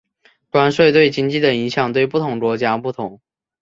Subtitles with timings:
[0.49, 3.21] 关税对经济的影响对不同国家不同。